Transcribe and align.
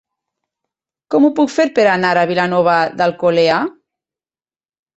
Com 1.15 1.27
ho 1.27 1.31
puc 1.41 1.51
fer 1.57 1.67
per 1.75 1.85
anar 1.91 2.15
a 2.21 2.25
Vilanova 2.33 2.79
d'Alcolea? 3.03 3.61